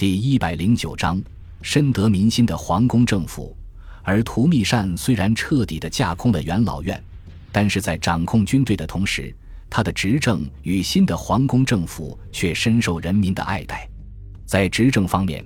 [0.00, 1.20] 第一百零九章：
[1.60, 3.54] 深得民心的皇宫政府。
[4.02, 6.98] 而图密善虽然彻底的架空了元老院，
[7.52, 9.36] 但是在掌控军队的同时，
[9.68, 13.86] 他的执政与新的皇宫政府却深受人民的爱戴。
[14.46, 15.44] 在执政方面，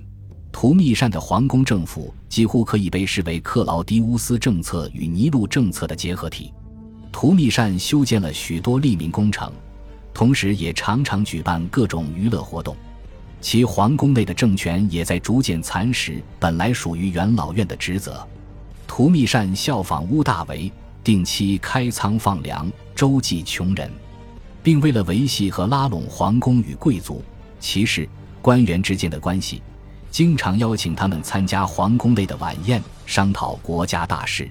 [0.53, 6.53] 图密善的皇宫政府几乎可以被视为克劳迪乌斯政策与尼禄政策的结合体。
[7.11, 9.51] 图密善修建了许多利民工程，
[10.13, 12.73] 同时也常常举办各种娱乐活动。
[13.45, 18.27] 其皇宫内的政权也在逐渐蚕食本来属于元老院的职责。
[18.87, 20.71] 图密善效仿屋大维，
[21.03, 23.87] 定期开仓放粮，周济穷人，
[24.63, 27.23] 并为了维系和拉拢皇宫与贵族、
[27.59, 28.09] 骑士、
[28.41, 29.61] 官员之间的关系，
[30.09, 34.49] 经常邀请他们参加皇宫内的晚宴，商讨国家大事。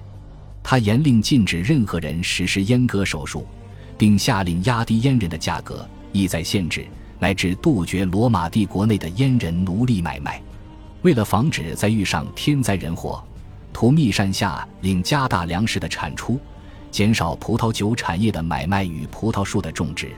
[0.63, 3.45] 他严令禁止任何人实施阉割手术，
[3.97, 6.87] 并下令压低阉人的价格，意在限制。
[7.25, 10.39] 乃至杜绝罗马帝国内的阉人奴隶买卖。
[11.01, 13.23] 为了防止再遇上天灾人祸，
[13.73, 16.39] 图密善下令加大粮食的产出，
[16.91, 20.11] 减少葡萄酒产业的买卖与葡萄树的种植。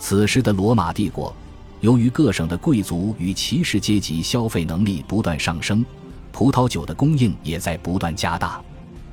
[0.00, 1.32] 此时的罗马帝国，
[1.80, 5.86] 由于各省的贵族与骑士阶级消费能力不断上升，
[6.32, 8.60] 葡萄酒的供应也在不断加大。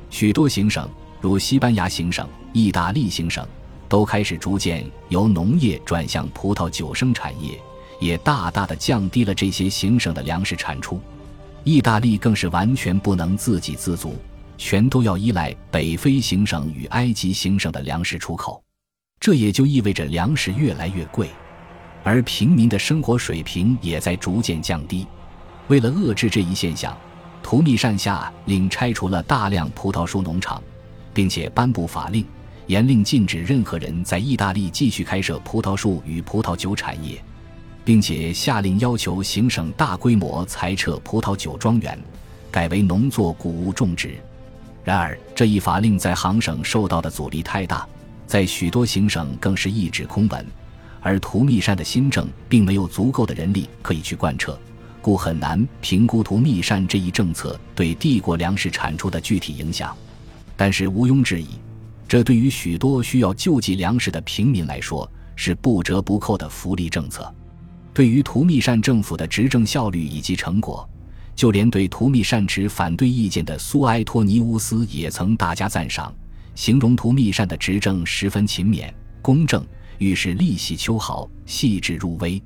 [0.10, 0.90] 许多行省，
[1.22, 3.48] 如西班牙行省、意大利行省。
[3.90, 7.60] 都开始逐渐由农业转向葡萄酒生产业，
[8.00, 11.02] 也大大的降低了这些行省的粮食产出。
[11.66, 14.16] 意大利更是完全不能自给自足，
[14.58, 18.64] 全都要依赖北非行省与埃及行省的粮食出口。
[19.20, 21.30] 这也就意味着粮食越来越贵，
[22.04, 25.06] 而平民的生活水平也在逐渐降低。
[25.68, 26.98] 为了遏制这一现象，
[27.44, 30.64] 图密善下令拆除了大量葡萄树农场，
[31.14, 32.26] 并且颁布法令。
[32.70, 37.20] 严令禁止任何人在意大利继续开设葡萄树与葡萄酒产业，
[37.84, 42.00] 并且下令要求行省大规模裁撤葡萄酒庄园，
[42.52, 44.14] 改为农作谷物种植。
[44.84, 47.88] 然而，这一法令在行省受到的阻力太大，
[48.28, 50.46] 在许多行省更是一纸空文。
[51.02, 54.56] 而图密善的新政并没有足够的人力可以去贯彻，
[55.02, 59.98] 故很难评估图密善这一政策对帝国粮食产出的具体影响。
[60.56, 61.48] 但是毋庸置疑。
[62.10, 67.32] 这对于许多需要救济粮食的平民来说是不折不扣的福利政策。
[67.94, 70.90] 对于图密善政府的执政效率以及成果，
[71.36, 76.12] 就连对图密善持反对意见的苏埃托尼乌斯也曾大加赞赏，
[76.56, 78.92] 形容图密善的执政十分勤勉、
[79.22, 79.64] 公正，
[80.00, 82.42] 遇事利细秋毫、细致入微。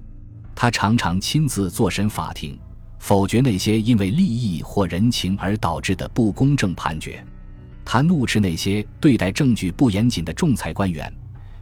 [0.54, 2.60] 他常常亲自坐审法庭，
[3.00, 7.26] 否决那些因为利益或人情而导致的不公正判决。
[7.86, 11.14] 他怒斥那些对待证据不严谨的仲裁官员，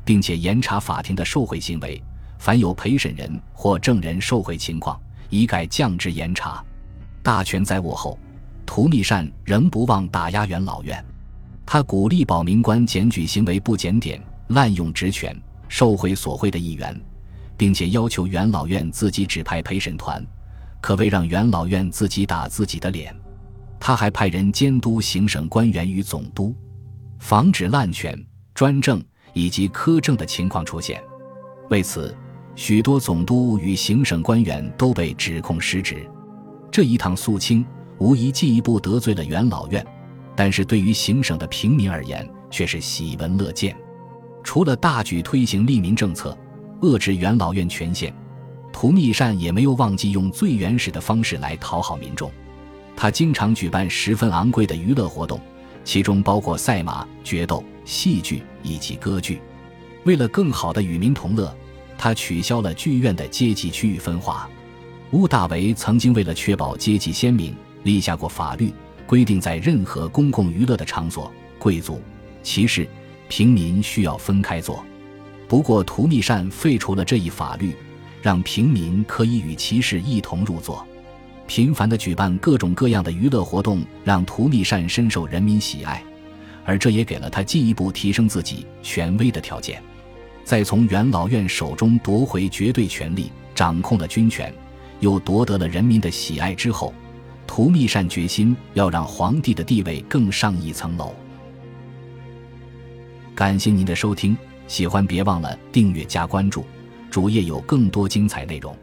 [0.06, 2.02] 并且严查法庭的受贿行为。
[2.38, 5.00] 凡有陪审人或证人受贿情况，
[5.30, 6.64] 一概降职严查。
[7.22, 8.18] 大权在握后，
[8.66, 11.06] 图密善仍不忘打压元老院。
[11.66, 17.00] 他鼓励保民官检举行为不检点、滥用职权、受贿索贿的议员，
[17.56, 20.26] 并且要求元老院自己指派陪审团，
[20.82, 23.16] 可谓让元老院自己打自己的脸。
[23.84, 26.56] 他还派人监督行省官员与总督，
[27.18, 28.16] 防止滥权、
[28.54, 29.04] 专政
[29.34, 31.04] 以及苛政的情况出现。
[31.72, 32.16] 为此，
[32.56, 36.08] 许多总督与行省官员都被指控失职。
[36.72, 37.66] 这一趟肃清
[37.98, 39.84] 无疑进一步得罪了元老院，
[40.36, 43.76] 但是对于行省的平民而言却是喜闻乐见。
[44.44, 46.38] 除了大举推行利民政策，
[46.82, 48.14] 遏制元老院权限，
[48.72, 52.32] 涂密善也没有忘记用最原始的方式来讨好民众。
[52.96, 55.40] 他经常举办十分昂贵的娱乐活动，
[55.84, 59.42] 其中包括赛马、决斗、戏剧以及歌剧。
[60.04, 61.56] 为了更好的与民同乐，
[61.98, 64.50] 他取消了剧院的阶级区域分化。
[65.12, 68.74] 乌大维曾经为了确保阶级鲜明，立下过法律，
[69.06, 72.02] 规定在任何公共娱乐的场所，贵族、
[72.42, 72.88] 骑士、
[73.28, 74.84] 平民需要分开坐。
[75.48, 77.76] 不过，图密善废除了这一法律，
[78.22, 80.88] 让平民可以与骑士一同入座。
[81.54, 86.02] 频繁地举办各种各样的娱乐活动，让图密善深受人民喜爱，
[86.64, 89.84] 而这也给了他进一步提升自己权威的条件。
[90.46, 94.54] 在从元老院手中夺回绝对权力，掌控了军权，
[95.02, 96.94] 又夺得了人民的喜爱之后，
[97.46, 101.14] 图密善决心要让皇帝的地位更上一层楼。
[103.36, 104.38] 感谢您的收听，
[104.70, 106.64] 喜欢别忘了订阅加关注，
[107.10, 108.74] 主页有更多精彩内容。